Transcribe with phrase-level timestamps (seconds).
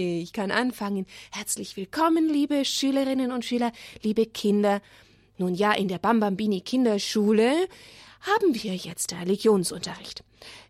[0.00, 1.06] Ich kann anfangen.
[1.30, 3.70] Herzlich willkommen, liebe Schülerinnen und Schüler,
[4.02, 4.80] liebe Kinder.
[5.36, 7.52] Nun ja, in der Bambambini Kinderschule
[8.22, 10.24] haben wir jetzt Religionsunterricht.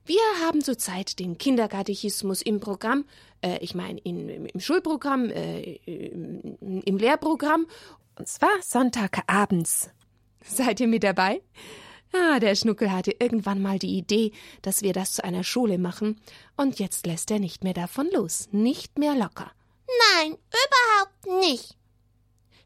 [0.05, 3.05] Wir haben zurzeit den Kinderkatechismus im Programm,
[3.41, 7.66] äh, ich meine im, im Schulprogramm, äh, im, im Lehrprogramm,
[8.16, 9.91] und zwar Sonntagabends.
[10.45, 11.41] Seid ihr mit dabei?
[12.12, 14.32] Ah, der Schnuckel hatte irgendwann mal die Idee,
[14.62, 16.20] dass wir das zu einer Schule machen,
[16.56, 19.52] und jetzt lässt er nicht mehr davon los, nicht mehr locker.
[20.16, 21.76] Nein, überhaupt nicht.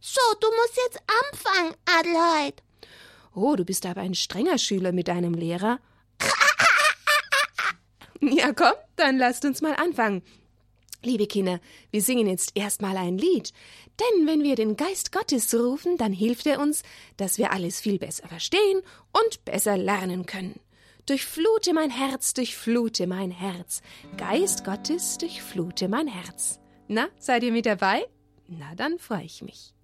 [0.00, 1.00] So, du musst jetzt
[1.32, 2.62] anfangen, Adelheid.
[3.34, 5.78] Oh, du bist aber ein strenger Schüler mit deinem Lehrer.
[8.20, 10.22] ja, komm, dann lasst uns mal anfangen.
[11.04, 11.60] Liebe Kinder,
[11.90, 13.52] wir singen jetzt erstmal ein Lied.
[14.00, 16.82] Denn wenn wir den Geist Gottes rufen, dann hilft er uns,
[17.16, 18.80] dass wir alles viel besser verstehen
[19.12, 20.58] und besser lernen können.
[21.06, 23.82] Durchflute mein Herz, durchflute mein Herz.
[24.16, 26.58] Geist Gottes, durchflute mein Herz.
[26.88, 28.06] Na, seid ihr mit dabei?
[28.48, 29.74] Na, dann freue ich mich.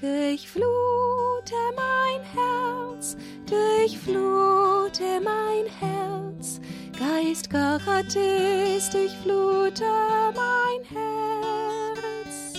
[0.00, 6.60] Durchflute mein Herz, durchflute mein Herz,
[7.02, 9.82] Geist Gottes, durchflute
[10.36, 12.54] mein Herz.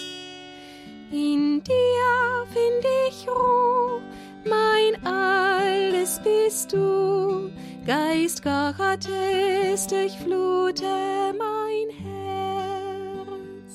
[1.12, 4.02] In dir find ich Ruhe,
[4.44, 7.54] mein Alles bist du,
[7.86, 13.74] Geist Gottes, durchflute mein Herz.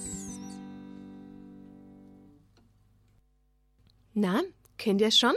[4.13, 4.43] Na,
[4.77, 5.35] kennt ihr schon?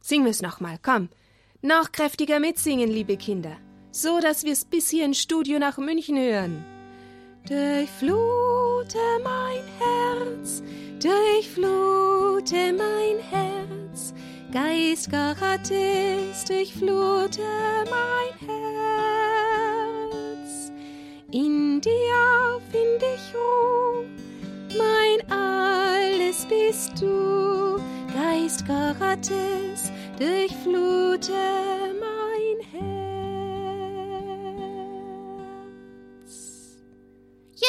[0.00, 1.10] Singen wir's nochmal, komm.
[1.60, 3.58] Noch kräftiger mitsingen, liebe Kinder.
[3.96, 6.64] So, dass wir's bis hier ins Studio nach München hören.
[7.46, 10.64] Durchflute mein Herz,
[11.00, 14.12] durchflute mein Herz.
[14.52, 17.40] Geist Gottes, durchflute
[17.88, 18.34] mein
[20.08, 20.72] Herz.
[21.30, 24.06] In dir find ich Ruhe,
[24.76, 27.80] mein Alles bist du.
[28.12, 31.32] Geist Gottes, durchflute
[32.00, 33.03] mein Herz.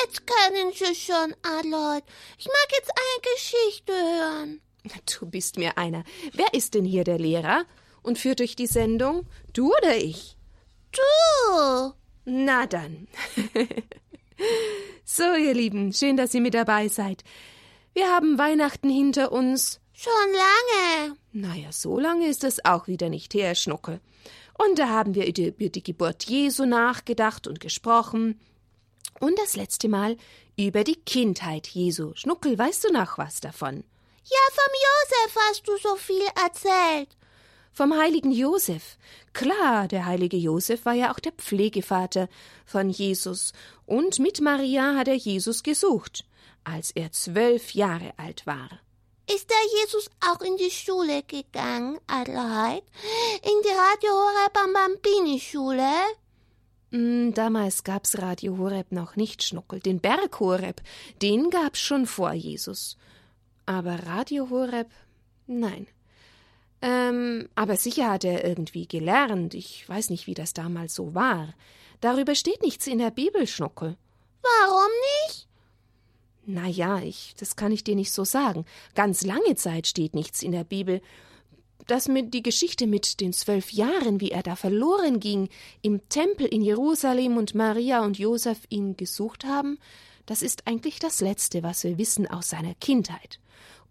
[0.01, 2.03] Jetzt können Sie schon, Adelheid.
[2.37, 4.61] Ich mag jetzt eine Geschichte hören.
[5.19, 6.03] Du bist mir einer.
[6.33, 7.65] Wer ist denn hier der Lehrer
[8.01, 9.27] und führt durch die Sendung?
[9.53, 10.37] Du oder ich?
[10.91, 11.93] Du.
[12.25, 13.07] Na dann.
[15.05, 17.23] so, ihr Lieben, schön, dass ihr mit dabei seid.
[17.93, 21.15] Wir haben Weihnachten hinter uns Schon lange.
[21.31, 24.01] Naja, so lange ist es auch wieder nicht her, Schnucke.
[24.57, 28.37] Und da haben wir über die Geburt Jesu nachgedacht und gesprochen.
[29.25, 30.17] Und das letzte Mal
[30.55, 32.13] über die Kindheit Jesu.
[32.13, 33.83] Schnuckel, weißt du noch was davon?
[34.23, 37.09] Ja, vom Josef hast du so viel erzählt.
[37.73, 38.99] Vom heiligen Josef.
[39.33, 42.29] Klar, der heilige Josef war ja auch der Pflegevater
[42.67, 43.53] von Jesus.
[43.87, 46.23] Und mit Maria hat er Jesus gesucht,
[46.63, 48.69] als er zwölf Jahre alt war.
[49.27, 52.83] Ist der Jesus auch in die Schule gegangen, Adelheid?
[53.41, 55.89] In die Radio Horeb am Bambini Schule?
[56.95, 59.81] Mm, damals gab's Radio Horeb noch nicht, Schnuckel.
[59.81, 60.81] Den Berg Horeb,
[61.21, 62.95] den gab's schon vor Jesus.
[63.65, 64.89] Aber Radio Horeb,
[65.45, 65.87] nein.
[66.81, 69.55] Ähm, aber sicher hat er irgendwie gelernt.
[69.55, 71.53] Ich weiß nicht, wie das damals so war.
[71.99, 73.97] Darüber steht nichts in der Bibel, Schnuckel.
[74.41, 74.91] Warum
[75.25, 75.47] nicht?
[76.45, 78.65] Na ja, ich, das kann ich dir nicht so sagen.
[78.93, 81.01] Ganz lange Zeit steht nichts in der Bibel.
[81.87, 85.49] Das mit die Geschichte mit den zwölf Jahren, wie er da verloren ging,
[85.81, 89.77] im Tempel in Jerusalem und Maria und Josef ihn gesucht haben,
[90.25, 93.39] das ist eigentlich das Letzte, was wir wissen aus seiner Kindheit.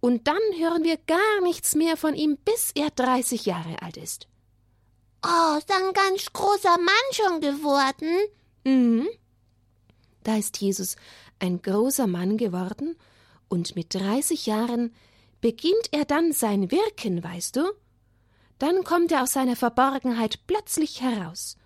[0.00, 4.26] Und dann hören wir gar nichts mehr von ihm, bis er dreißig Jahre alt ist.
[5.24, 8.18] Oh, ist ein ganz großer Mann schon geworden.
[8.64, 9.08] Mhm.
[10.24, 10.96] Da ist Jesus
[11.38, 12.96] ein großer Mann geworden,
[13.48, 14.92] und mit dreißig Jahren
[15.44, 17.70] beginnt er dann sein Wirken, weißt du?
[18.58, 21.58] Dann kommt er aus seiner Verborgenheit plötzlich heraus.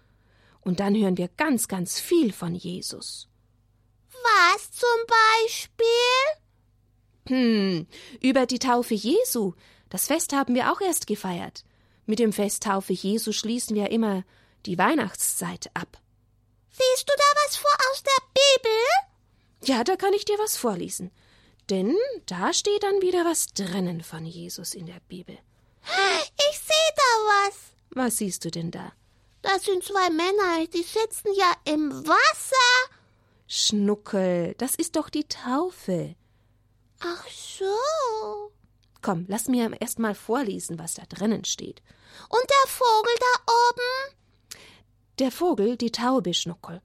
[0.62, 3.28] Und dann hören wir ganz, ganz viel von Jesus.
[4.10, 4.88] Was zum
[5.46, 5.86] Beispiel?
[7.28, 7.86] Hm,
[8.20, 9.52] über die Taufe Jesu.
[9.90, 11.64] Das Fest haben wir auch erst gefeiert.
[12.04, 14.24] Mit dem Fest Taufe Jesu schließen wir immer
[14.66, 16.00] die Weihnachtszeit ab.
[16.72, 19.72] Liest du da was vor aus der Bibel?
[19.72, 21.12] Ja, da kann ich dir was vorlesen.
[21.70, 21.94] Denn
[22.26, 25.38] da steht dann wieder was drinnen von Jesus in der Bibel.
[26.50, 27.56] Ich sehe da was.
[27.90, 28.92] Was siehst du denn da?
[29.42, 32.94] Da Das sind zwei Männer, die sitzen ja im Wasser.
[33.46, 36.16] Schnuckel, das ist doch die Taufe.
[37.00, 38.52] Ach so.
[39.02, 41.82] Komm, lass mir erst mal vorlesen, was da drinnen steht.
[42.28, 44.60] Und der Vogel da oben?
[45.18, 46.80] Der Vogel, die Taube, Schnuckel,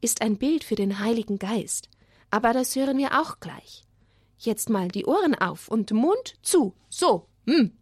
[0.00, 1.88] ist ein Bild für den Heiligen Geist.
[2.30, 3.87] Aber das hören wir auch gleich.
[4.38, 6.74] Jetzt mal die Ohren auf und Mund zu.
[6.88, 7.26] So.
[7.46, 7.76] Hm.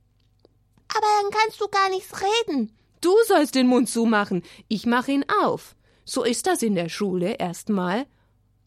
[0.89, 2.77] Aber dann kannst du gar nichts reden.
[3.01, 4.43] Du sollst den Mund zumachen.
[4.69, 5.77] Ich mach ihn auf.
[6.05, 8.07] So ist das in der Schule erstmal.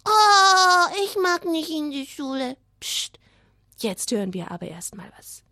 [0.06, 2.57] Oh, ich mag nicht in die Schule.
[2.80, 3.19] Psst.
[3.80, 5.44] Jetzt hören wir aber erstmal was.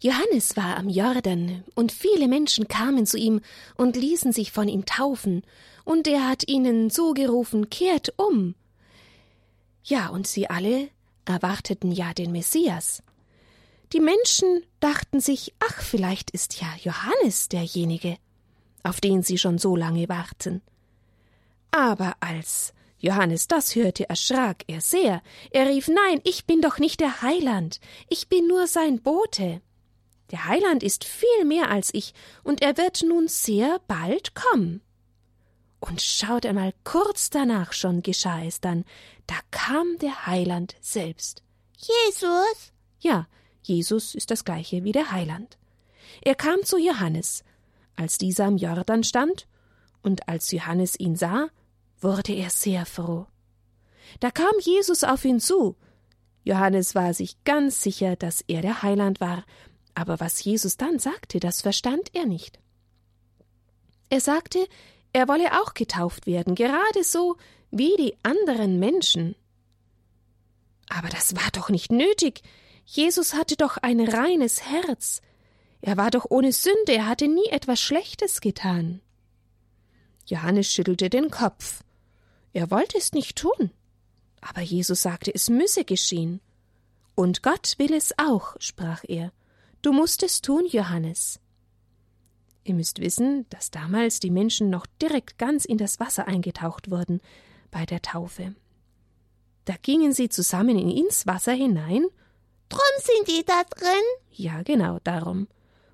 [0.00, 3.40] Johannes war am Jordan, und viele Menschen kamen zu ihm
[3.76, 5.42] und ließen sich von ihm taufen,
[5.84, 8.54] und er hat ihnen so gerufen, kehrt um.
[9.82, 10.88] Ja, und sie alle
[11.24, 13.02] erwarteten ja den Messias.
[13.92, 18.18] Die Menschen dachten sich, ach, vielleicht ist ja Johannes derjenige,
[18.82, 20.62] auf den sie schon so lange warten.
[21.70, 25.22] Aber als Johannes das hörte, erschrak er sehr.
[25.50, 29.62] Er rief Nein, ich bin doch nicht der Heiland, ich bin nur sein Bote.
[30.30, 32.12] Der Heiland ist viel mehr als ich,
[32.44, 34.82] und er wird nun sehr bald kommen.
[35.80, 38.84] Und schaut einmal, kurz danach schon geschah es dann,
[39.26, 41.42] da kam der Heiland selbst.
[41.76, 42.72] Jesus?
[43.00, 43.28] Ja,
[43.62, 45.56] Jesus ist das gleiche wie der Heiland.
[46.22, 47.44] Er kam zu Johannes,
[47.96, 49.46] als dieser am Jordan stand,
[50.02, 51.48] und als Johannes ihn sah,
[52.00, 53.26] wurde er sehr froh.
[54.20, 55.76] Da kam Jesus auf ihn zu.
[56.44, 59.44] Johannes war sich ganz sicher, dass er der Heiland war,
[59.94, 62.58] aber was Jesus dann sagte, das verstand er nicht.
[64.10, 64.66] Er sagte,
[65.12, 67.36] er wolle auch getauft werden, gerade so
[67.70, 69.34] wie die anderen Menschen.
[70.88, 72.42] Aber das war doch nicht nötig.
[72.84, 75.20] Jesus hatte doch ein reines Herz.
[75.80, 79.00] Er war doch ohne Sünde, er hatte nie etwas Schlechtes getan.
[80.26, 81.82] Johannes schüttelte den Kopf.
[82.52, 83.70] Er wollte es nicht tun.
[84.40, 86.40] Aber Jesus sagte, es müsse geschehen.
[87.14, 89.32] Und Gott will es auch, sprach er.
[89.82, 91.40] Du musst es tun, Johannes.
[92.64, 97.20] Ihr müsst wissen, dass damals die Menschen noch direkt ganz in das Wasser eingetaucht wurden
[97.70, 98.54] bei der Taufe.
[99.64, 102.06] Da gingen sie zusammen ins Wasser hinein.
[102.68, 104.04] Drum sind die da drin?
[104.32, 105.46] Ja, genau darum.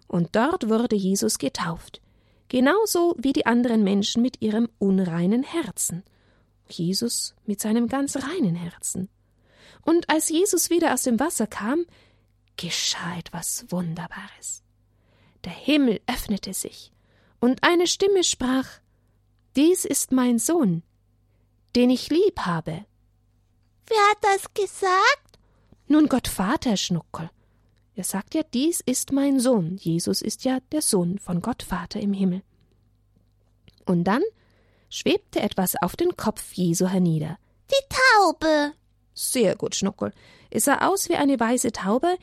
[0.09, 2.01] Und dort wurde Jesus getauft.
[2.49, 6.05] Genauso wie die anderen Menschen mit ihrem unreinen Herzen.
[6.69, 9.09] Jesus mit seinem ganz reinen Herzen.
[9.83, 11.85] Und als Jesus wieder aus dem Wasser kam,
[12.57, 14.63] geschah etwas Wunderbares.
[15.45, 16.93] Der Himmel öffnete sich,
[17.41, 18.69] und eine Stimme sprach
[19.57, 20.83] Dies ist mein Sohn,
[21.77, 22.85] den ich lieb habe.
[23.87, 25.39] Wer hat das gesagt?
[25.87, 27.31] Nun Gott Vater, Schnuckel.
[27.95, 29.77] Er sagt ja, dies ist mein Sohn.
[29.77, 32.43] Jesus ist ja der Sohn von Gott Vater im Himmel.
[33.85, 34.23] Und dann
[34.89, 37.39] schwebte etwas auf den Kopf Jesu hernieder.
[37.71, 38.73] Die Taube.
[39.13, 40.13] Sehr gut, Schnuckel.
[40.51, 42.17] Es sah aus wie eine weiße Taube,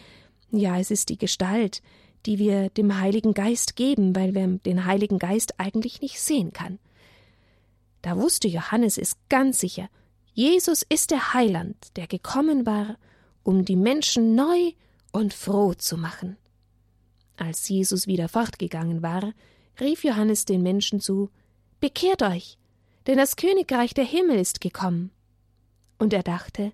[0.51, 1.81] ja, es ist die Gestalt,
[2.25, 6.79] die wir dem Heiligen Geist geben, weil wir den Heiligen Geist eigentlich nicht sehen kann.
[8.01, 9.89] Da wusste Johannes es ganz sicher.
[10.34, 12.98] Jesus ist der Heiland, der gekommen war,
[13.43, 14.72] um die Menschen neu
[15.12, 16.38] und froh zu machen.
[17.38, 19.34] Als Jesus wieder fortgegangen war,
[19.79, 21.29] rief Johannes den Menschen zu
[21.79, 22.60] Bekehrt euch,
[23.08, 25.12] denn das Königreich der Himmel ist gekommen.
[25.98, 26.72] Und er dachte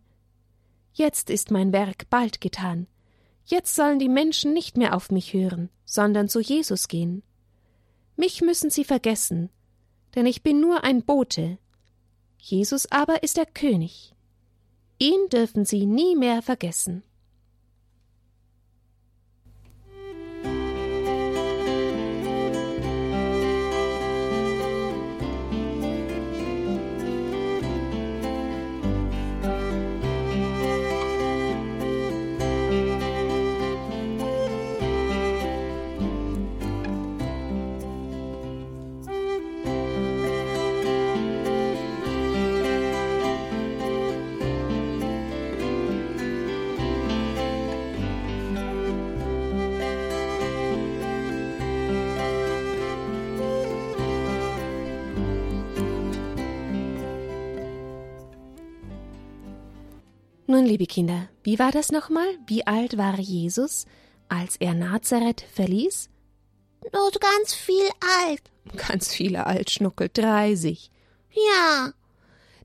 [0.93, 2.87] Jetzt ist mein Werk bald getan,
[3.49, 7.23] Jetzt sollen die Menschen nicht mehr auf mich hören, sondern zu Jesus gehen.
[8.17, 9.49] Mich müssen sie vergessen,
[10.15, 11.57] denn ich bin nur ein Bote.
[12.37, 14.13] Jesus aber ist der König.
[14.99, 17.03] Ihn dürfen sie nie mehr vergessen.
[60.57, 62.25] Nun, liebe Kinder, wie war das nochmal?
[62.47, 63.85] Wie alt war Jesus,
[64.27, 66.09] als er Nazareth verließ?
[66.91, 67.87] Nur ganz viel
[68.25, 68.41] alt.
[68.75, 70.89] Ganz viele alt, Schnuckel, dreißig.
[71.29, 71.93] Ja.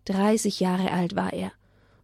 [0.06, 1.52] Dreißig Jahre alt war er.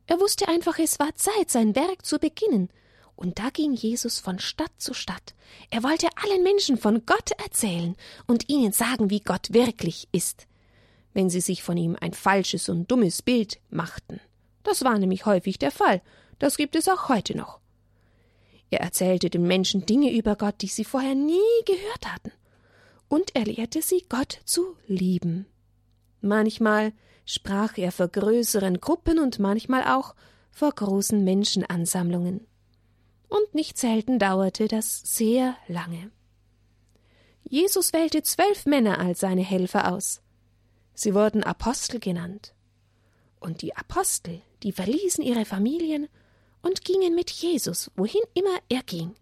[0.06, 2.68] Er wusste einfach, es war Zeit, sein Werk zu beginnen.
[3.16, 5.34] Und da ging Jesus von Stadt zu Stadt.
[5.70, 10.48] Er wollte allen Menschen von Gott erzählen und ihnen sagen, wie Gott wirklich ist,
[11.14, 14.20] wenn sie sich von ihm ein falsches und dummes Bild machten.
[14.68, 16.02] Das war nämlich häufig der Fall.
[16.38, 17.58] Das gibt es auch heute noch.
[18.68, 22.32] Er erzählte den Menschen Dinge über Gott, die sie vorher nie gehört hatten.
[23.08, 25.46] Und er lehrte sie, Gott zu lieben.
[26.20, 26.92] Manchmal
[27.24, 30.14] sprach er vor größeren Gruppen und manchmal auch
[30.50, 32.46] vor großen Menschenansammlungen.
[33.28, 36.10] Und nicht selten dauerte das sehr lange.
[37.42, 40.20] Jesus wählte zwölf Männer als seine Helfer aus.
[40.92, 42.52] Sie wurden Apostel genannt.
[43.40, 46.08] Und die Apostel, die verließen ihre Familien
[46.62, 49.14] und gingen mit Jesus, wohin immer er ging.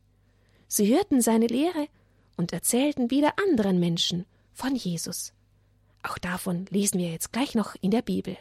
[0.69, 1.89] Sie hörten seine Lehre
[2.37, 5.33] und erzählten wieder anderen Menschen von Jesus.
[6.03, 8.37] Auch davon lesen wir jetzt gleich noch in der Bibel.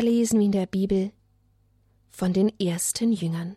[0.00, 1.12] Lesen wir in der Bibel
[2.10, 3.56] von den ersten Jüngern.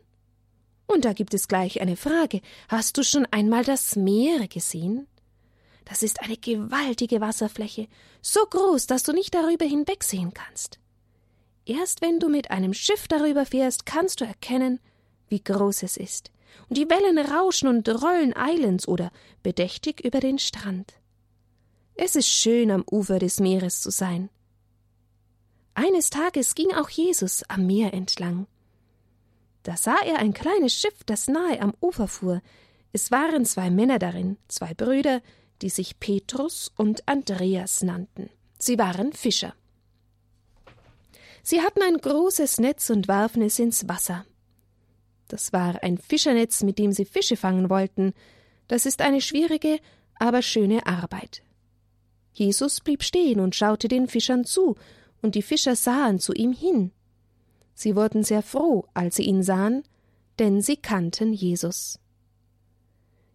[0.86, 2.42] Und da gibt es gleich eine Frage.
[2.68, 5.08] Hast du schon einmal das Meer gesehen?
[5.86, 7.88] Das ist eine gewaltige Wasserfläche,
[8.22, 10.80] so groß, dass du nicht darüber hinwegsehen kannst.
[11.66, 14.80] Erst wenn du mit einem Schiff darüber fährst, kannst du erkennen,
[15.28, 16.32] wie groß es ist.
[16.68, 19.12] Und die Wellen rauschen und rollen eilends oder
[19.44, 20.94] bedächtig über den Strand.
[21.96, 24.30] Es ist schön, am Ufer des Meeres zu sein.
[25.74, 28.48] Eines Tages ging auch Jesus am Meer entlang.
[29.64, 32.42] Da sah er ein kleines Schiff, das nahe am Ufer fuhr.
[32.92, 35.22] Es waren zwei Männer darin, zwei Brüder,
[35.62, 38.30] die sich Petrus und Andreas nannten.
[38.58, 39.54] Sie waren Fischer.
[41.44, 44.26] Sie hatten ein großes Netz und warfen es ins Wasser.
[45.28, 48.14] Das war ein Fischernetz, mit dem sie Fische fangen wollten.
[48.68, 49.80] Das ist eine schwierige,
[50.16, 51.44] aber schöne Arbeit.
[52.34, 54.76] Jesus blieb stehen und schaute den Fischern zu
[55.22, 56.92] und die Fischer sahen zu ihm hin.
[57.74, 59.84] Sie wurden sehr froh, als sie ihn sahen,
[60.38, 62.00] denn sie kannten Jesus.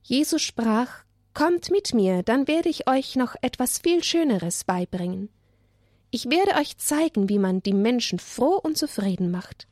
[0.02, 5.30] Jesus sprach Kommt mit mir, dann werde ich euch noch etwas viel Schöneres beibringen.
[6.12, 9.66] Ich werde euch zeigen, wie man die Menschen froh und zufrieden macht.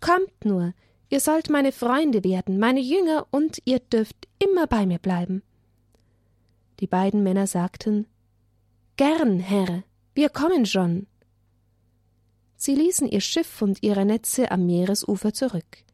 [0.00, 0.74] Kommt nur,
[1.08, 5.44] ihr sollt meine Freunde werden, meine Jünger, und ihr dürft immer bei mir bleiben.
[6.80, 8.06] Die beiden Männer sagten
[8.96, 9.84] Gern, Herr,
[10.14, 11.06] wir kommen schon.
[12.56, 15.84] Sie ließen ihr Schiff und ihre Netze am Meeresufer zurück.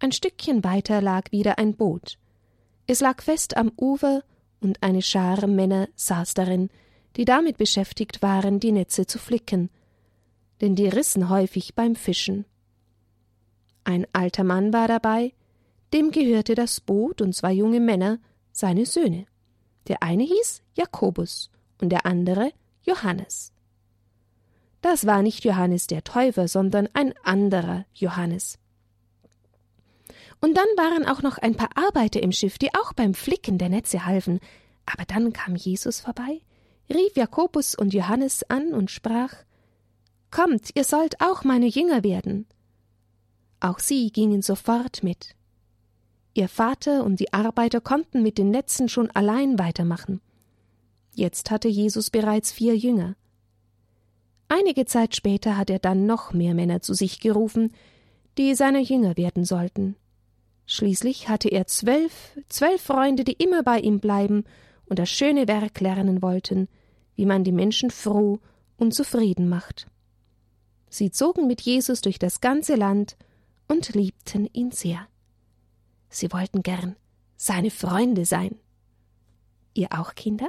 [0.00, 2.18] Ein Stückchen weiter lag wieder ein Boot.
[2.86, 4.22] Es lag fest am Ufer,
[4.60, 6.70] und eine Schar Männer saß darin,
[7.16, 9.70] die damit beschäftigt waren, die Netze zu flicken,
[10.60, 12.44] denn die rissen häufig beim Fischen.
[13.84, 15.32] Ein alter Mann war dabei,
[15.92, 18.18] dem gehörte das Boot und zwei junge Männer,
[18.52, 19.26] seine Söhne.
[19.86, 21.50] Der eine hieß Jakobus
[21.80, 23.52] und der andere Johannes.
[24.80, 28.58] Das war nicht Johannes der Täufer, sondern ein anderer Johannes.
[30.40, 33.68] Und dann waren auch noch ein paar Arbeiter im Schiff, die auch beim Flicken der
[33.68, 34.38] Netze halfen.
[34.86, 36.40] Aber dann kam Jesus vorbei,
[36.88, 39.34] rief Jakobus und Johannes an und sprach
[40.30, 42.46] Kommt, ihr sollt auch meine Jünger werden.
[43.60, 45.34] Auch sie gingen sofort mit.
[46.34, 50.20] Ihr Vater und die Arbeiter konnten mit den Netzen schon allein weitermachen.
[51.14, 53.16] Jetzt hatte Jesus bereits vier Jünger.
[54.48, 57.72] Einige Zeit später hat er dann noch mehr Männer zu sich gerufen,
[58.38, 59.96] die seine Jünger werden sollten.
[60.66, 64.44] Schließlich hatte er zwölf, zwölf Freunde, die immer bei ihm bleiben
[64.86, 66.68] und das schöne Werk lernen wollten,
[67.14, 68.38] wie man die Menschen froh
[68.76, 69.86] und zufrieden macht.
[70.88, 73.16] Sie zogen mit Jesus durch das ganze Land
[73.66, 75.06] und liebten ihn sehr.
[76.08, 76.96] Sie wollten gern
[77.36, 78.56] seine Freunde sein.
[79.74, 80.48] Ihr auch, Kinder?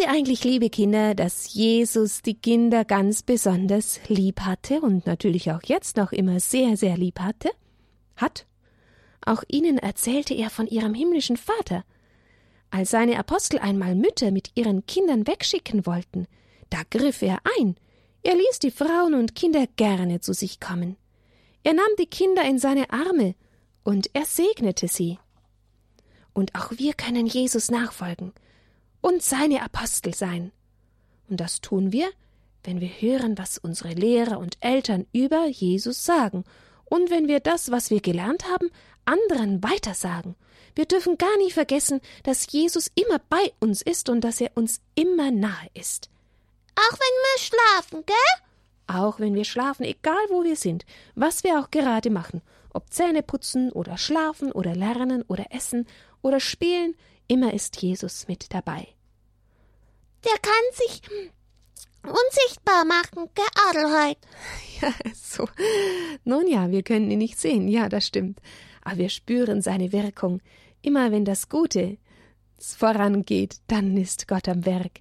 [0.00, 5.60] Ihr eigentlich, liebe Kinder, dass Jesus die Kinder ganz besonders lieb hatte und natürlich auch
[5.64, 7.50] jetzt noch immer sehr, sehr lieb hatte?
[8.16, 8.46] Hat?
[9.26, 11.84] Auch ihnen erzählte er von ihrem himmlischen Vater.
[12.70, 16.26] Als seine Apostel einmal Mütter mit ihren Kindern wegschicken wollten,
[16.70, 17.76] da griff er ein.
[18.22, 20.96] Er ließ die Frauen und Kinder gerne zu sich kommen.
[21.62, 23.34] Er nahm die Kinder in seine Arme
[23.84, 25.18] und er segnete sie.
[26.32, 28.32] Und auch wir können Jesus nachfolgen
[29.00, 30.52] und seine Apostel sein.
[31.28, 32.08] Und das tun wir,
[32.64, 36.44] wenn wir hören, was unsere Lehrer und Eltern über Jesus sagen
[36.84, 38.70] und wenn wir das, was wir gelernt haben,
[39.04, 40.34] anderen weitersagen.
[40.74, 44.80] Wir dürfen gar nie vergessen, dass Jesus immer bei uns ist und dass er uns
[44.94, 46.10] immer nahe ist.
[46.74, 48.46] Auch wenn wir schlafen, gell?
[48.86, 52.42] Auch wenn wir schlafen, egal wo wir sind, was wir auch gerade machen,
[52.72, 55.86] ob Zähne putzen oder schlafen oder lernen oder essen
[56.22, 56.94] oder spielen,
[57.30, 58.88] immer ist Jesus mit dabei.
[60.24, 61.00] Der kann sich
[62.02, 64.18] unsichtbar machen, gell, Adelheid?
[64.80, 65.46] Ja, so.
[66.24, 68.40] Nun ja, wir können ihn nicht sehen, ja, das stimmt.
[68.82, 70.40] Aber wir spüren seine Wirkung.
[70.80, 71.98] Immer wenn das Gute
[72.58, 75.00] vorangeht, dann ist Gott am Werk.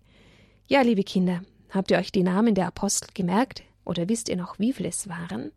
[0.67, 3.63] Ja, liebe Kinder, habt ihr euch die Namen der Apostel gemerkt?
[3.85, 5.53] Oder wisst ihr noch, wie viele es waren?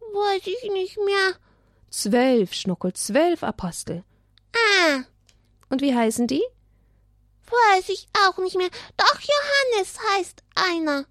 [0.00, 1.36] Weiß ich nicht mehr.
[1.90, 4.02] Zwölf, Schnuckel, zwölf Apostel.
[4.52, 5.04] Ah.
[5.68, 6.42] Und wie heißen die?
[7.46, 8.70] Weiß ich auch nicht mehr.
[8.96, 11.06] Doch Johannes heißt einer.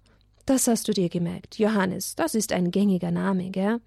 [0.46, 1.58] Das hast du dir gemerkt.
[1.58, 3.80] Johannes, das ist ein gängiger Name, gell?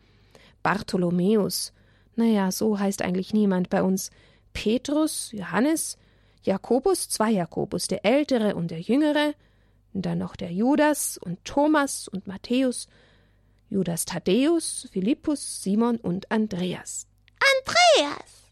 [0.63, 1.73] Bartholomäus.
[2.15, 4.09] Naja, so heißt eigentlich niemand bei uns.
[4.53, 5.97] Petrus, Johannes,
[6.43, 9.33] Jakobus, zwei Jakobus, der Ältere und der Jüngere,
[9.93, 12.87] dann noch der Judas und Thomas und Matthäus,
[13.69, 17.07] Judas Thaddäus, Philippus, Simon und Andreas.
[17.39, 18.46] Andreas!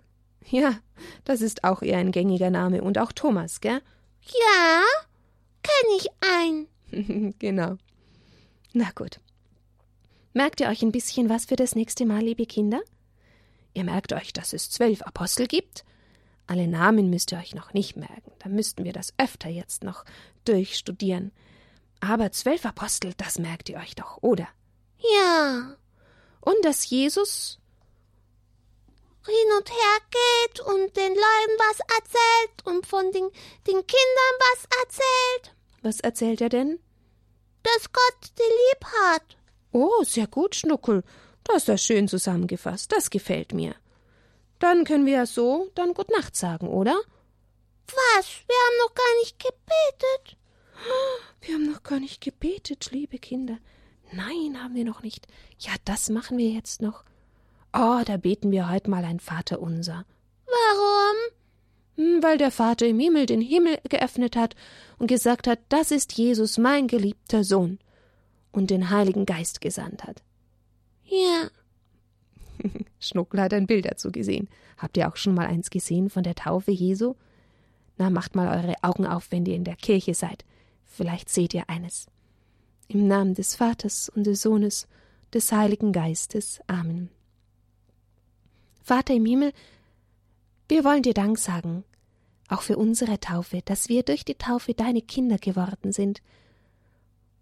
[0.49, 0.77] Ja,
[1.23, 3.81] das ist auch eher ein gängiger Name und auch Thomas, gell?
[4.21, 4.83] Ja,
[5.63, 7.33] kenn ich ein.
[7.39, 7.77] genau.
[8.73, 9.19] Na gut.
[10.33, 12.81] Merkt ihr euch ein bisschen was für das nächste Mal, liebe Kinder?
[13.73, 15.85] Ihr merkt euch, dass es zwölf Apostel gibt.
[16.47, 18.31] Alle Namen müsst ihr euch noch nicht merken.
[18.39, 20.05] Da müssten wir das öfter jetzt noch
[20.45, 21.31] durchstudieren.
[21.99, 24.47] Aber zwölf Apostel, das merkt ihr euch doch, oder?
[24.99, 25.75] Ja.
[26.41, 27.59] Und dass Jesus
[29.25, 33.29] hin und her geht und den Leuten was erzählt und von den,
[33.67, 35.55] den Kindern was erzählt.
[35.81, 36.79] Was erzählt er denn?
[37.63, 39.37] Dass Gott die lieb hat.
[39.71, 41.03] Oh, sehr gut, Schnuckel.
[41.43, 42.91] Du hast das schön zusammengefasst.
[42.91, 43.75] Das gefällt mir.
[44.59, 46.95] Dann können wir ja so dann Gut Nacht sagen, oder?
[47.87, 48.27] Was?
[48.47, 50.37] Wir haben noch gar nicht gebetet.
[51.41, 53.57] Wir haben noch gar nicht gebetet, liebe Kinder.
[54.11, 55.27] Nein, haben wir noch nicht.
[55.59, 57.03] Ja, das machen wir jetzt noch.
[57.77, 60.05] Oh, da beten wir heute mal ein Vaterunser.
[60.45, 61.15] Warum?
[61.97, 64.55] Hm, weil der Vater im Himmel den Himmel geöffnet hat
[64.97, 67.79] und gesagt hat, das ist Jesus, mein geliebter Sohn,
[68.53, 70.23] und den Heiligen Geist gesandt hat.
[71.03, 71.49] Ja.
[72.99, 74.47] Schnuckel hat ein Bild dazu gesehen.
[74.77, 77.15] Habt ihr auch schon mal eins gesehen von der Taufe Jesu?
[77.97, 80.45] Na, macht mal eure Augen auf, wenn ihr in der Kirche seid.
[80.85, 82.07] Vielleicht seht ihr eines.
[82.87, 84.87] Im Namen des Vaters und des Sohnes,
[85.33, 86.61] des Heiligen Geistes.
[86.67, 87.09] Amen.
[88.85, 89.51] Vater im Himmel,
[90.69, 91.83] wir wollen dir Dank sagen,
[92.49, 96.21] auch für unsere Taufe, dass wir durch die Taufe deine Kinder geworden sind.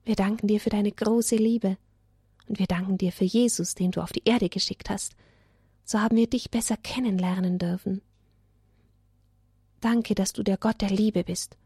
[0.05, 1.77] Wir danken dir für deine große Liebe
[2.47, 5.17] und wir danken dir für Jesus, den du auf die Erde geschickt hast.
[5.83, 8.01] So haben wir dich besser kennenlernen dürfen.
[9.81, 11.57] Danke, dass du der Gott der Liebe bist.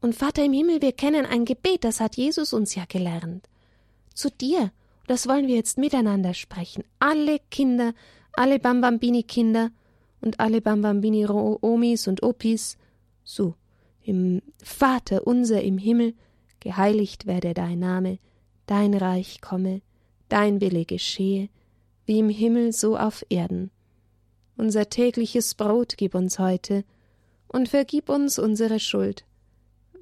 [0.00, 3.46] Und Vater im Himmel, wir kennen ein Gebet, das hat Jesus uns ja gelernt.
[4.14, 4.72] Zu dir,
[5.06, 6.82] das wollen wir jetzt miteinander sprechen.
[6.98, 7.92] Alle Kinder
[8.38, 9.70] alle Bambambini-Kinder
[10.20, 12.76] und alle Bambambini-Omis und Opis,
[13.24, 13.54] so,
[14.02, 16.14] im Vater unser im Himmel,
[16.60, 18.18] geheiligt werde dein Name,
[18.66, 19.82] dein Reich komme,
[20.28, 21.48] dein Wille geschehe,
[22.04, 23.70] wie im Himmel so auf Erden.
[24.56, 26.84] Unser tägliches Brot gib uns heute,
[27.48, 29.24] und vergib uns unsere Schuld,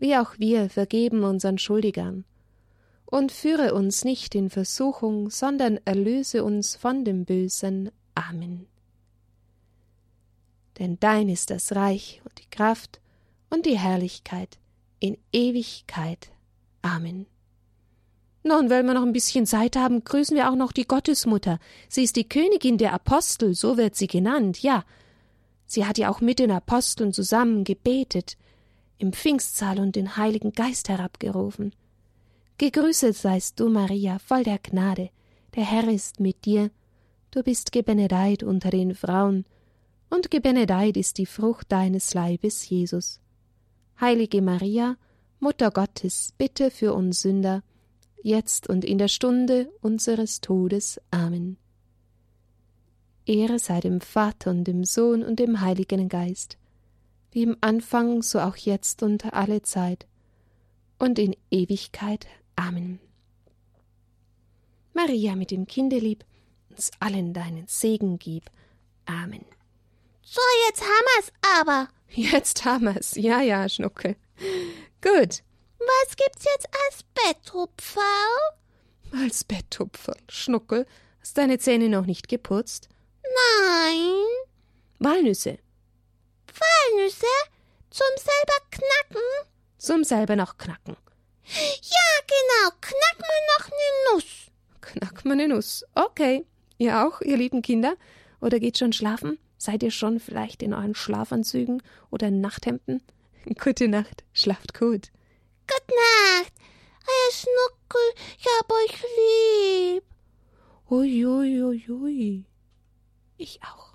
[0.00, 2.24] wie auch wir vergeben unseren Schuldigern.
[3.06, 7.90] Und führe uns nicht in Versuchung, sondern erlöse uns von dem Bösen.
[8.14, 8.66] Amen.
[10.78, 13.00] Denn dein ist das Reich und die Kraft
[13.50, 14.58] und die Herrlichkeit
[15.00, 16.30] in Ewigkeit.
[16.82, 17.26] Amen.
[18.42, 21.58] Nun, weil wir noch ein bisschen Zeit haben, grüßen wir auch noch die Gottesmutter.
[21.88, 24.84] Sie ist die Königin der Apostel, so wird sie genannt, ja.
[25.66, 28.36] Sie hat ja auch mit den Aposteln zusammen gebetet,
[28.98, 31.74] im Pfingstsaal und den Heiligen Geist herabgerufen.
[32.58, 35.10] Gegrüßet seist du, Maria, voll der Gnade,
[35.54, 36.70] der Herr ist mit dir,
[37.34, 39.44] du bist gebenedeit unter den Frauen,
[40.08, 43.20] und gebenedeit ist die Frucht deines Leibes, Jesus.
[44.00, 44.96] Heilige Maria,
[45.40, 47.64] Mutter Gottes, bitte für uns Sünder,
[48.22, 51.00] jetzt und in der Stunde unseres Todes.
[51.10, 51.56] Amen.
[53.26, 56.58] Ehre sei dem Vater und dem Sohn und dem Heiligen Geist,
[57.32, 60.06] wie im Anfang, so auch jetzt und alle Zeit
[60.98, 62.28] und in Ewigkeit.
[62.54, 63.00] Amen.
[64.92, 66.24] Maria mit dem Kindelieb,
[66.74, 68.50] uns allen deinen Segen gib.
[69.06, 69.44] Amen.
[70.22, 71.88] So, jetzt haben wir's aber.
[72.08, 73.14] Jetzt haben wir's.
[73.14, 74.16] Ja, ja, Schnucke.
[75.00, 75.42] Gut.
[75.78, 78.02] Was gibt's jetzt als Betthupferl?
[79.12, 80.16] Als Betthupferl.
[80.28, 80.86] Schnuckel,
[81.20, 82.88] hast deine Zähne noch nicht geputzt?
[83.22, 84.24] Nein.
[84.98, 85.58] Walnüsse.
[86.46, 87.26] Walnüsse?
[87.90, 89.22] Zum selber knacken?
[89.78, 90.96] Zum selber noch knacken.
[91.44, 92.76] Ja, genau.
[92.80, 94.50] Knack mal noch ne Nuss.
[94.80, 95.84] Knack mal eine Nuss.
[95.94, 96.46] Okay.
[96.84, 97.96] Ihr auch, ihr lieben Kinder?
[98.42, 99.38] Oder geht schon schlafen?
[99.56, 103.00] Seid ihr schon vielleicht in euren Schlafanzügen oder Nachthemden?
[103.58, 105.10] Gute Nacht, schlaft gut.
[105.66, 106.52] Gute Nacht.
[107.06, 108.02] Euer Schnuckel,
[108.38, 110.04] ich hab euch lieb.
[110.90, 112.44] Ui, ui, ui, ui.
[113.38, 113.93] Ich auch.